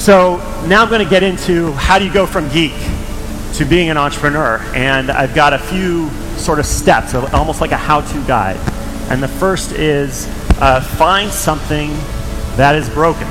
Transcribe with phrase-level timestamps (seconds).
[0.00, 2.72] So now I'm going to get into how do you go from geek
[3.56, 4.56] to being an entrepreneur.
[4.74, 8.56] And I've got a few sort of steps, almost like a how to guide.
[9.10, 10.26] And the first is
[10.58, 11.90] uh, find something
[12.56, 13.28] that is broken.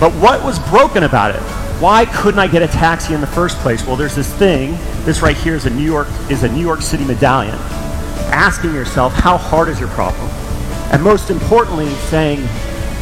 [0.00, 1.42] But what was broken about it?
[1.82, 3.86] Why couldn't I get a taxi in the first place?
[3.86, 4.78] Well, there's this thing.
[5.04, 7.56] This right here is a New York is a New York City medallion.
[8.32, 10.30] Asking yourself, how hard is your problem?
[10.92, 12.38] And most importantly, saying,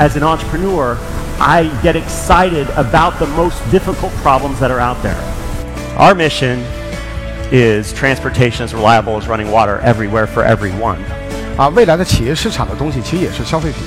[0.00, 0.98] as an entrepreneur,
[1.41, 5.15] I get excited about the most difficult problems that are out there.
[5.97, 6.59] Our mission
[7.51, 10.97] is transportation as reliable as running water everywhere for everyone.
[11.57, 13.79] 啊，未来的企业市场的东西其实也是消费品，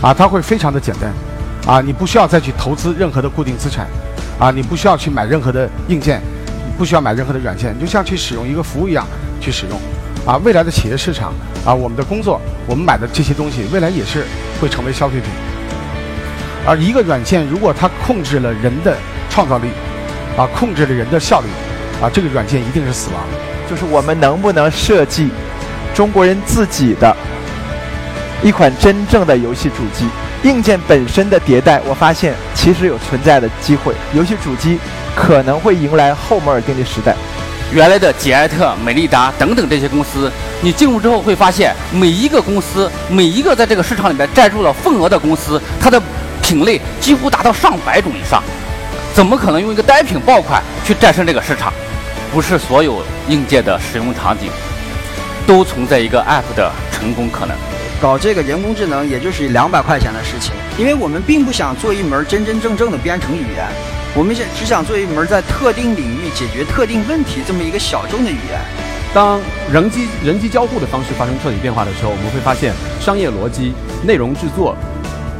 [0.00, 1.12] 啊，它会非常的简单，
[1.66, 3.86] 啊，你不需要再去投资任何的固定资产，
[4.38, 6.22] 啊，你不需要去买任何的硬件，
[6.78, 9.06] 不需要买任何的软件，你就像去使用一个服务一样
[9.40, 9.78] 去使用，
[10.26, 11.32] 啊，未来的企业市场，
[11.64, 14.24] 啊，我们的工作，我们买的这些东西，未来也是
[14.60, 15.28] 会成为消费品。
[16.65, 18.97] 而一个软件如果它控制了人的
[19.29, 19.67] 创造力，
[20.37, 21.47] 啊，控制了人的效率，
[22.01, 23.23] 啊，这个软件一定是死亡。
[23.69, 25.29] 就是我们能不能设计？
[25.95, 27.15] 中国人自己的
[28.41, 30.07] 一款真正的游戏主机，
[30.43, 33.93] 硬件本身的迭代，我发现其实有存在的机会。
[34.13, 34.79] 游戏主机
[35.15, 37.15] 可能会迎来后摩尔定律时代。
[37.73, 40.31] 原来的捷安特、美利达等等这些公司，
[40.61, 46.01] 你进入之后会发现，每一个公司，每一个在这个市场里面占住了份额的公司，它的
[46.49, 48.41] 品类几乎达到上百种以上。
[49.13, 51.71] 怎么可能用一个单品爆款去战胜这个市场？
[52.33, 54.49] 不是所有硬件的使用场景。
[55.45, 57.55] 都存在一个 App 的成功可能。
[58.01, 63.67] 搞这个人工智能也就是两百块钱的事情，因为我们并不想做一门真真正正的编程语言，
[64.15, 68.59] 我们想只想做一门在特定领域解决特定问题这么一个小众的语言。
[69.13, 69.39] 当
[69.71, 73.73] 人机人机交互的方式发生彻底变化的时候，我们会发现商业逻辑、
[74.03, 74.77] 内容制作、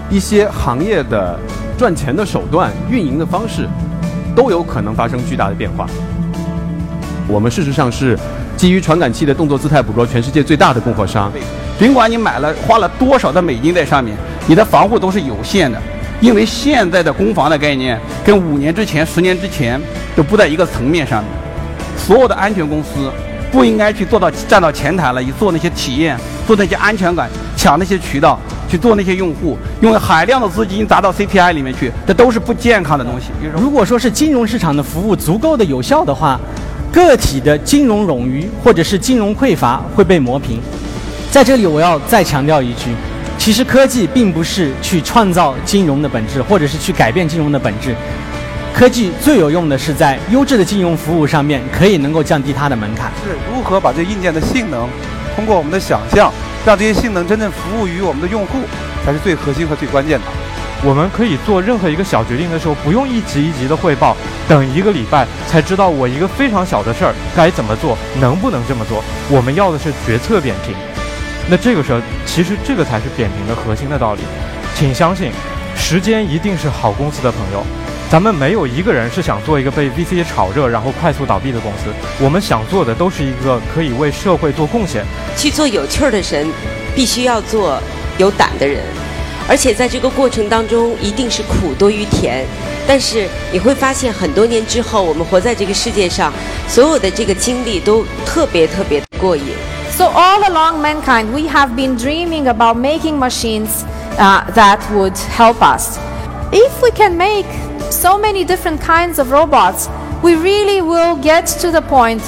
[0.09, 1.39] 一些行业的
[1.77, 3.67] 赚钱的手段、运营的方式，
[4.35, 5.88] 都有可能发生巨大的变化。
[7.28, 8.17] 我们事实上是。
[8.59, 11.31] 基于传感器的动作姿态捕捉，全世界最大的供货商。
[11.79, 14.17] 尽管你买了花了多少的美金在上面，
[14.47, 15.81] 你的防护都是有限的，
[16.19, 19.79] 因为现在的攻防的概念跟五年之前、十年之前
[20.13, 21.23] 都不在一个层面上。
[21.97, 23.09] 所有的安全公司
[23.50, 28.38] 不应该去做到站到前台了，去做那些体验，做那些安全感，抢那些渠道，
[28.69, 33.31] 去做那些用户，用海量的资金砸到 CPI 里面去，这都是不健康的东西。
[33.59, 36.40] 如果说是金融市场的服务足够的有效的话。
[36.91, 40.59] 个体的金融冗余或者是金融匮乏会被磨平。
[41.29, 42.90] 在这里，我要再强调一句：
[43.38, 47.94] 其实科技并不是去创造金融的本质，或者是去改变金融的本质。
[48.74, 53.12] 科技最有用的是在优质的金融服务上面，可以能够降低它的门槛。
[53.24, 54.90] 是如何把这硬件的性能，
[55.35, 56.34] 通过我们的想象，
[56.66, 58.59] 让这些性能真正服务于我们的用户，
[59.06, 60.25] 才是最核心和最关键的。
[60.81, 64.16] 我们可以做任何一个小决定的时候，不用一级一级的汇报，
[64.47, 69.03] 等一个礼拜才知道我一个非常小的事儿该怎么做，能不能这么做。
[69.30, 70.74] 我们要的是决策扁平。
[71.50, 74.22] 那这个时候，其实这个才是扁平的核心的道理。
[74.76, 75.31] 请相信，
[75.76, 77.66] 时间一定是好公司的朋友。
[78.12, 81.94] 咱们没有一个人是想做一个被 VC 炒热然后快速倒闭的公司。
[82.20, 85.06] 我们想做的都是一个可以为社会做贡献。
[85.38, 86.47] 去做有趣儿的人，
[86.96, 87.80] 必须要做
[88.18, 88.81] 有胆的人。
[89.47, 92.44] 而且在这个过程当中，一定是苦多于甜。
[92.88, 96.34] 但是你会发现，很多年之后，我们活在这个世界上，
[96.68, 99.44] 所有的这个经历都特别特别过瘾。
[99.91, 103.84] So all along mankind, we have been dreaming about making machines
[104.18, 106.00] uh, that would help us.
[106.52, 107.46] If we can make
[107.91, 109.88] so many different kinds of robots,
[110.22, 112.22] we really will get to the point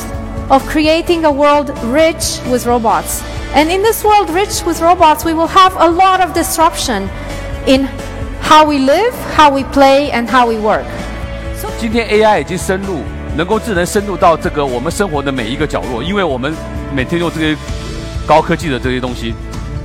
[0.48, 3.22] of creating a world rich with robots.
[3.54, 7.09] And in this world rich with robots, we will have a lot of disruption
[7.66, 7.88] in
[8.42, 10.84] how we live, how we play, and how we work.
[11.78, 13.00] 今天 AI 已经深入，
[13.37, 16.54] 能够智能深入到这个我们生活的每一个角落，因为我们
[16.94, 17.56] 每天用这些
[18.26, 19.34] 高科技的这些东西，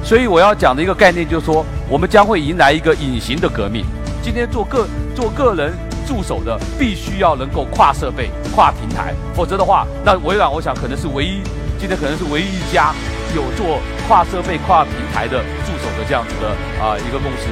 [0.03, 3.85] 所以我要讲的一个概念就是说，我们将会迎来一个隐形的革命。
[4.21, 4.85] 今天做个
[5.15, 5.73] 做个人
[6.07, 11.41] 助手的，必须要能够跨设备、跨平台，否则的话，那微软我想可能是唯一，
[11.79, 12.93] 今天可能是唯一一家。
[13.33, 13.79] 有做
[14.09, 16.49] 跨设备、跨平台的助手的这样子的
[16.83, 17.47] 啊一个公司。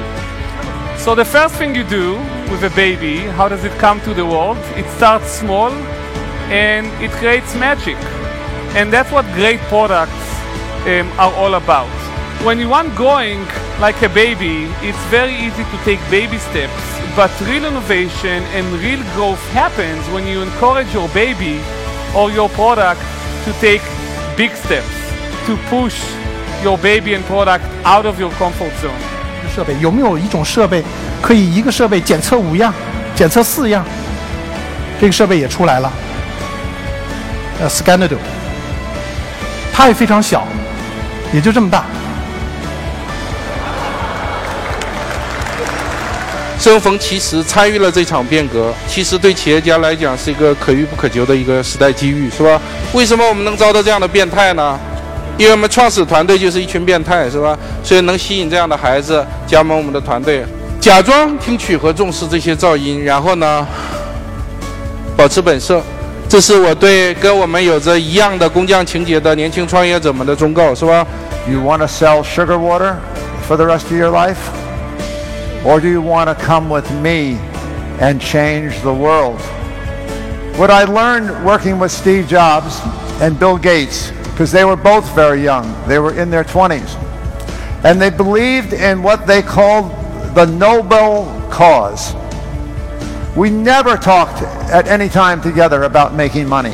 [0.98, 2.18] So the first thing you do
[2.52, 4.58] with a baby, how does it come to the world?
[4.76, 5.72] It starts small
[6.50, 7.96] and it creates magic.
[8.76, 10.10] And that's what great products
[10.84, 11.88] um, are all about.
[12.44, 13.44] When you want growing
[13.80, 16.72] like a baby, it's very easy to take baby steps,
[17.14, 21.60] but real innovation and real growth happens when you encourage your baby
[22.14, 23.00] or your product
[23.44, 23.82] to take
[24.36, 24.88] big steps
[25.46, 26.00] to push
[26.62, 28.96] your baby and product out of your comfort zone。
[29.54, 30.82] 设备有没有一种设备
[31.20, 32.72] 可以一个设备检测五样？
[33.14, 33.84] 检测四样，
[34.98, 35.92] 这个设备也出来了，
[37.60, 38.16] 呃，Scanado，
[39.74, 40.46] 它也非常小，
[41.34, 41.84] 也就这么大。
[46.57, 52.59] 生逢其时参与了这场变革，其实对企业家来讲是一个可遇不可求的一个时代机遇，是吧？
[52.93, 54.79] 为什么我们能招到这样的变态呢？
[55.37, 57.57] 因为我们创始团队就是一群变态，是吧？
[57.83, 60.45] 所以能吸引这样的孩子加盟我们的团队，
[60.79, 63.67] 假装听取和重视这些噪音，然后呢，
[65.17, 65.83] 保持本色，
[66.29, 71.05] 这是我对跟我们有着一样的工匠情节的年轻创业者们的忠告，是吧
[71.47, 72.95] ？You want to sell sugar water
[73.47, 74.37] for the rest of your life?
[75.65, 77.37] Or do you want to come with me
[77.99, 79.41] and change the world?
[80.59, 82.79] What I learned working with Steve Jobs
[83.19, 86.95] and Bill Gates, because they were both very young, they were in their 20s,
[87.83, 89.89] and they believed in what they called
[90.35, 92.13] the noble cause.
[93.35, 96.73] We never talked at any time together about making money.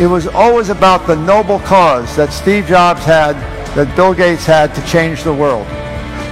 [0.00, 3.34] It was always about the noble cause that Steve Jobs had,
[3.76, 5.66] that Bill Gates had to change the world.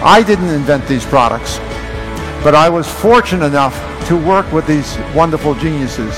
[0.04, 1.60] I didn't invent these products,
[2.44, 3.76] but I was fortunate enough
[4.08, 6.14] to work with these wonderful geniuses.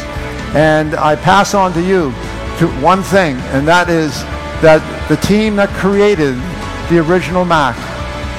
[0.54, 2.12] And I pass on to you
[2.60, 4.24] to one thing, and that is
[4.62, 6.36] that the team that created
[6.90, 7.76] the original Mac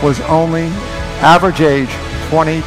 [0.02, 0.70] was only
[1.22, 1.88] average age
[2.30, 2.62] 22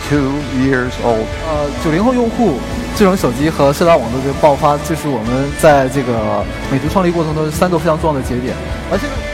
[0.59, 1.25] years old.
[1.47, 2.59] 呃，九零后用户
[2.95, 8.55] 智能手机和社交网络的爆发，这是我们在这个美图创立过程中三个非常重要的节点。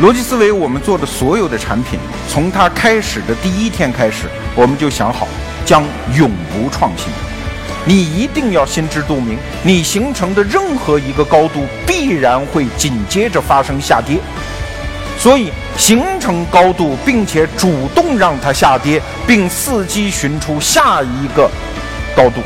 [0.00, 1.98] 逻辑思维，我们做的所有的产品，
[2.28, 5.26] 从它开始的第一天开始，我们就想好
[5.64, 5.82] 将
[6.14, 7.08] 永不创新。
[7.86, 14.18] 你一定要心知肚明，你形成的任何一个高度，必然会紧接着发生下跌。
[15.18, 21.50] 所以，形成高度，并且主动让它下跌，并伺机寻出下一个
[22.14, 22.40] 高度，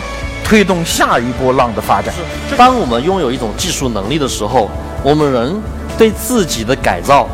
[0.45, 2.15] 推动下一波浪的发展。
[2.57, 4.71] 当我们拥有一种技术能力的时候，
[5.03, 5.61] 我们人
[6.01, 7.29] 对自己的改造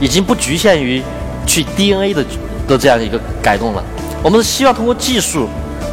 [0.00, 1.02] 已经不局限于
[1.46, 2.24] 去 DNA 的
[2.66, 3.84] 的这样一个改动了。
[4.22, 5.46] 我们是希望通过技术，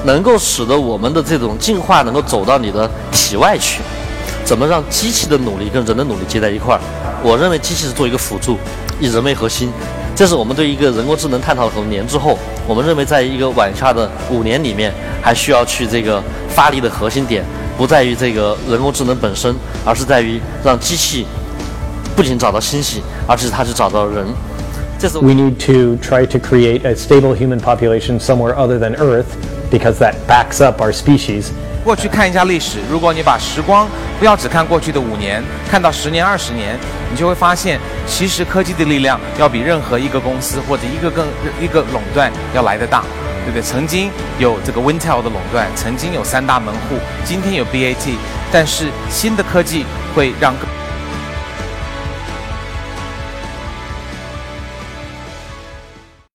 [0.05, 3.81] 能够使得我们的这种进化能够走到你的体外去。
[4.45, 6.79] 怎么让机器的努力跟人的努力接在一块儿？
[7.21, 8.57] 我认为机器是做一个辅助，
[9.01, 9.69] 以人为核心。
[10.15, 14.89] 这是我们对一个人工智能探讨了很多年之后，我们认为在一个晚下的五年里面，
[15.21, 17.43] 还需要去这个发力的核心点，
[17.77, 19.53] 不在于这个人工智能本身，
[19.83, 21.25] 而是在于让机器
[22.15, 24.25] 不仅找到星系，而且它是找到人。
[24.97, 29.25] 这是 We need to try to create a stable human population somewhere other than Earth
[29.69, 31.47] because that backs up our species.
[31.83, 36.79] 过去看一下历史，如果你把时光不要只看过去的五年，看到十年、二十年，
[37.11, 41.27] 你就会发现，其实科技的力量要比任何一个公司或者一个更
[41.61, 43.03] 一个垄断要来得大，
[43.43, 43.61] 对不对？
[43.61, 44.09] 曾经
[44.39, 48.15] 有这个 Intel 的垄断，曾经有三大门户，今天有 BAT，
[48.51, 49.85] 但是新的科技
[50.15, 50.67] 会让更